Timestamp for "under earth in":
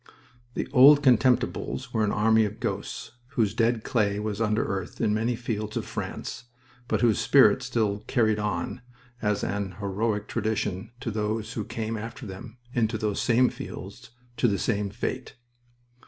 4.41-5.13